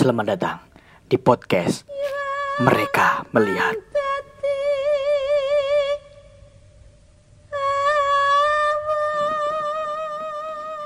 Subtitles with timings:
[0.00, 0.58] Selamat datang
[1.08, 1.88] di podcast
[2.60, 3.76] Mereka Melihat.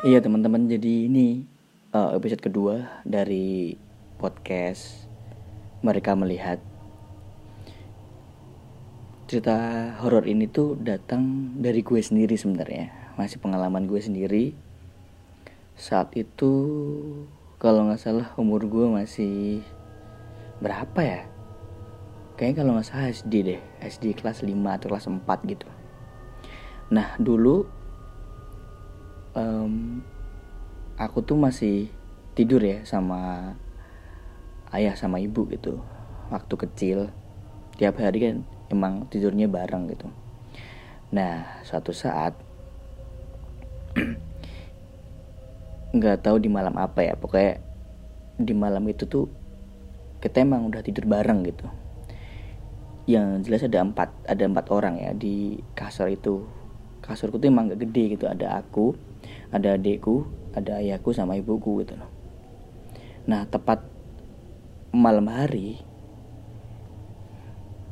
[0.07, 1.43] Iya teman-teman, jadi ini
[1.91, 3.75] uh, episode kedua dari
[4.23, 5.11] podcast
[5.83, 6.63] Mereka Melihat.
[9.27, 9.57] Cerita
[10.03, 14.55] horor ini tuh datang dari gue sendiri sebenarnya, masih pengalaman gue sendiri.
[15.75, 16.53] Saat itu
[17.65, 19.65] kalau nggak salah umur gue masih
[20.61, 21.21] berapa ya?
[22.37, 25.69] Kayaknya kalau nggak salah SD deh, SD kelas 5 atau kelas 4 gitu.
[26.93, 27.65] Nah dulu
[29.33, 30.05] um,
[31.01, 31.89] aku tuh masih
[32.37, 33.55] tidur ya sama
[34.75, 35.79] ayah sama ibu gitu
[36.35, 36.99] waktu kecil
[37.79, 38.37] tiap hari kan
[38.71, 40.11] emang tidurnya bareng gitu
[41.15, 42.35] nah suatu saat
[45.95, 47.15] nggak tahu di malam apa ya.
[47.15, 47.63] Pokoknya
[48.35, 49.31] di malam itu tuh
[50.19, 51.71] kita emang udah tidur bareng gitu.
[53.07, 56.43] Yang jelas ada empat ada empat orang ya di kasur itu.
[57.05, 58.27] Kasurku tuh emang gak gede gitu.
[58.27, 58.97] Ada aku
[59.55, 62.11] ada adekku ada ayahku sama ibuku gitu loh.
[63.31, 63.87] Nah tepat
[64.95, 65.79] malam hari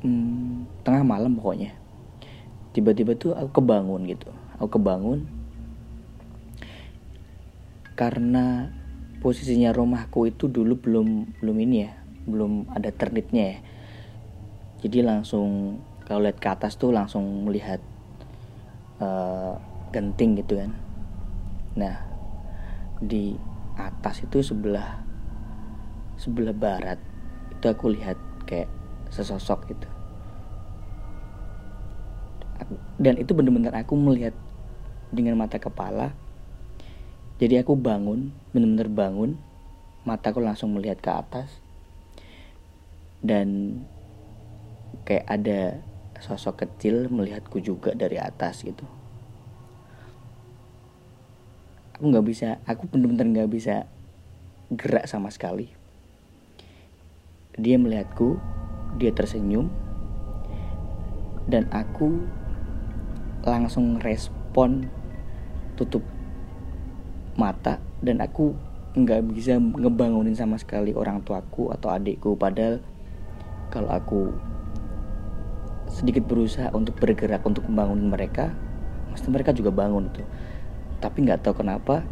[0.02, 1.74] hmm, tengah malam pokoknya
[2.72, 4.32] tiba-tiba tuh aku kebangun gitu.
[4.58, 5.41] Aku kebangun
[7.92, 8.72] karena
[9.22, 11.92] posisinya rumahku itu dulu belum belum ini ya
[12.26, 13.58] belum ada ternitnya ya.
[14.82, 17.78] Jadi langsung kalau lihat ke atas tuh langsung melihat
[18.98, 19.54] uh,
[19.94, 20.72] genting gitu kan.
[21.78, 21.96] Nah
[23.02, 23.34] di
[23.78, 25.02] atas itu sebelah
[26.18, 26.98] sebelah barat
[27.50, 28.70] itu aku lihat kayak
[29.10, 29.88] sesosok gitu.
[33.02, 34.34] Dan itu benar-benar aku melihat
[35.10, 36.14] dengan mata kepala
[37.42, 39.34] jadi aku bangun benar-benar bangun
[40.06, 41.50] mataku langsung melihat ke atas.
[43.18, 43.82] Dan
[45.02, 45.60] kayak ada
[46.22, 48.86] sosok kecil melihatku juga dari atas gitu.
[51.98, 53.90] Aku nggak bisa aku bener-bener nggak bisa
[54.70, 55.66] gerak sama sekali.
[57.58, 58.38] Dia melihatku
[59.02, 59.66] dia tersenyum
[61.50, 62.22] dan aku
[63.42, 64.86] langsung respon
[65.74, 66.06] tutup
[67.36, 68.52] mata dan aku
[68.92, 72.36] nggak bisa ngebangunin sama sekali orang tuaku atau adikku.
[72.36, 72.84] Padahal
[73.72, 74.20] kalau aku
[75.88, 78.52] sedikit berusaha untuk bergerak untuk membangun mereka
[79.12, 80.24] pasti mereka juga bangun tuh.
[81.00, 82.04] Tapi nggak tahu kenapa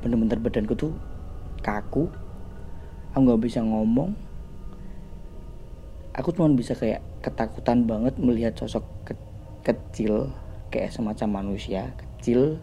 [0.00, 0.92] bener-bener badanku tuh
[1.60, 2.08] kaku.
[3.12, 4.16] Aku nggak bisa ngomong.
[6.16, 9.12] Aku cuma bisa kayak ketakutan banget melihat sosok ke
[9.62, 10.32] kecil
[10.72, 12.58] kayak semacam manusia kecil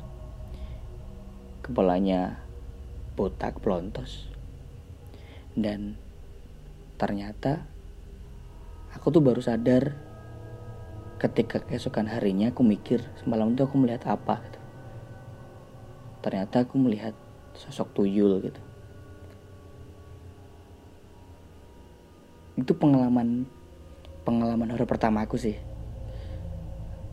[1.70, 2.42] kepalanya
[3.14, 4.26] botak pelontos.
[5.54, 6.02] Dan
[6.98, 7.70] ternyata
[8.98, 9.94] aku tuh baru sadar
[11.22, 14.42] ketika keesokan harinya aku mikir semalam itu aku melihat apa?
[14.50, 14.60] gitu.
[16.26, 17.14] Ternyata aku melihat
[17.54, 18.62] sosok tuyul gitu.
[22.58, 23.46] Itu pengalaman
[24.26, 25.54] pengalaman horor pertama aku sih.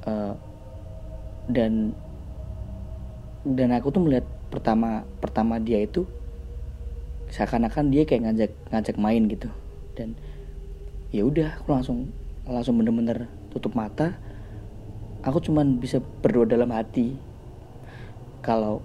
[0.06, 0.32] Uh,
[1.50, 1.92] dan
[3.42, 6.06] dan aku tuh melihat pertama pertama dia itu
[7.30, 9.50] seakan-akan dia kayak ngajak ngajak main gitu.
[9.98, 10.14] Dan
[11.10, 12.10] ya udah aku langsung
[12.46, 14.14] langsung bener-bener tutup mata.
[15.26, 17.18] Aku cuman bisa berdoa dalam hati.
[18.46, 18.78] Kalau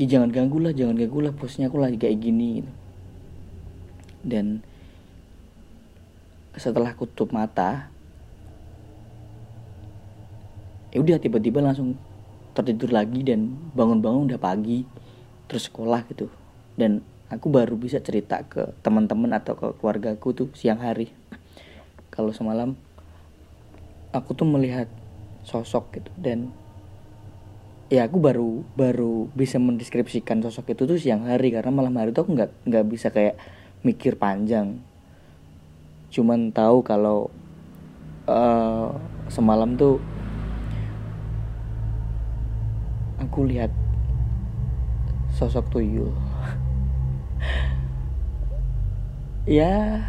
[0.00, 2.72] ya jangan ganggu lah jangan ganggu lah posnya aku lagi kayak gini gitu.
[4.24, 4.64] dan
[6.56, 7.92] setelah aku tutup mata
[10.88, 12.00] ya udah tiba-tiba langsung
[12.52, 14.84] tertidur lagi dan bangun-bangun udah pagi
[15.50, 16.30] terus sekolah gitu.
[16.78, 21.10] Dan aku baru bisa cerita ke teman-teman atau ke keluargaku tuh siang hari.
[22.14, 22.74] Kalau semalam
[24.10, 24.90] aku tuh melihat
[25.46, 26.50] sosok gitu dan
[27.90, 31.54] ya aku baru baru bisa mendeskripsikan sosok itu tuh siang hari.
[31.54, 33.38] Karena malam hari tuh aku nggak nggak bisa kayak
[33.86, 34.82] mikir panjang.
[36.10, 37.30] Cuman tahu kalau
[38.26, 38.94] uh,
[39.30, 40.02] semalam tuh
[43.30, 43.70] aku lihat
[45.38, 46.10] sosok tuyul.
[49.48, 50.04] Ya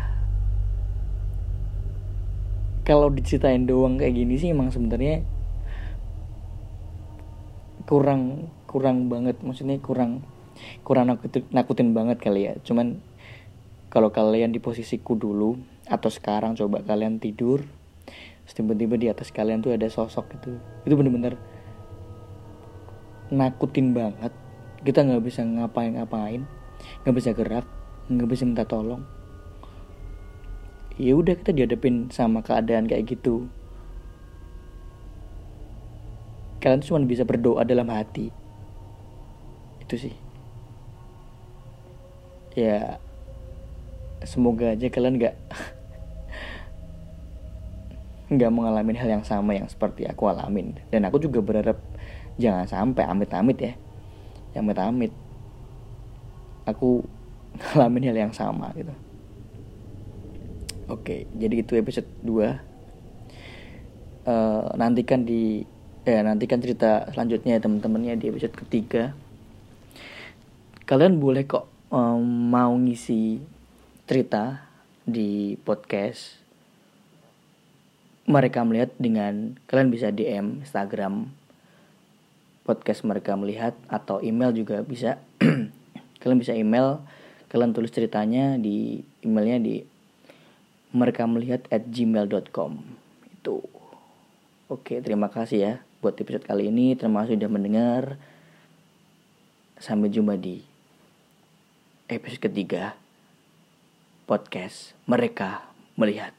[2.83, 5.23] kalau diceritain doang kayak gini sih emang sebenarnya
[7.87, 9.39] kurang kurang banget.
[9.39, 10.27] Maksudnya kurang
[10.83, 12.53] kurang nakutin, nakutin banget kali ya.
[12.61, 12.99] Cuman
[13.87, 15.57] kalau kalian di posisiku dulu
[15.87, 17.63] atau sekarang coba kalian tidur
[18.51, 20.51] tiba-tiba di atas kalian tuh ada sosok itu
[20.83, 21.39] itu bener-bener
[23.31, 24.35] nakutin banget.
[24.83, 26.43] Kita nggak bisa ngapain-ngapain.
[27.01, 27.65] Nggak bisa gerak.
[28.11, 29.07] Nggak bisa minta tolong.
[30.99, 33.47] Ya udah kita dihadapin sama keadaan kayak gitu.
[36.61, 38.29] Kalian cuma bisa berdoa dalam hati.
[39.81, 40.13] Itu sih.
[42.53, 43.01] Ya
[44.21, 45.35] semoga aja kalian nggak
[48.37, 50.77] nggak mengalami hal yang sama yang seperti aku alamin.
[50.93, 51.81] Dan aku juga berharap
[52.41, 53.73] jangan sampai amit-amit ya.
[54.57, 55.13] Yang amit-amit.
[56.65, 57.05] Aku
[57.61, 58.91] ngalamin hal yang sama gitu.
[60.91, 62.51] Oke jadi itu episode 2 uh,
[64.27, 65.63] eh, nantikan di
[66.03, 69.15] ya nantikan cerita selanjutnya ya teman-temannya di episode ketiga.
[70.83, 73.39] Kalian boleh kok um, mau ngisi
[74.09, 74.67] cerita
[75.07, 76.41] di podcast.
[78.27, 81.31] Mereka melihat dengan kalian bisa DM Instagram
[82.61, 85.17] podcast mereka melihat atau email juga bisa.
[86.21, 87.01] Kalian bisa email
[87.51, 89.75] kalian tulis ceritanya di emailnya di
[90.95, 92.79] mereka melihat at gmail.com
[93.27, 93.59] itu.
[94.71, 96.95] Oke terima kasih ya buat episode kali ini.
[96.95, 98.03] Terima kasih sudah mendengar.
[99.81, 100.63] Sampai jumpa di
[102.07, 102.95] episode ketiga
[104.29, 105.67] podcast mereka
[105.99, 106.31] melihat